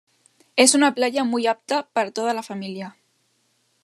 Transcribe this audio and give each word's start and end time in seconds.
Es 0.55 0.73
una 0.73 0.95
playa 0.95 1.23
muy 1.23 1.45
apta 1.45 1.87
para 1.93 2.09
toda 2.11 2.33
la 2.33 2.41
familia. 2.41 2.97